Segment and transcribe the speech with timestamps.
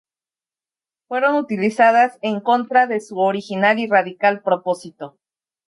[1.07, 5.19] Fueron utilizadas en contra de su original y radical propósito.